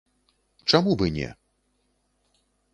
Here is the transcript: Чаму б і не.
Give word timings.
Чаму 0.73 0.95
б 1.03 1.11
і 1.11 1.13
не. 1.19 1.29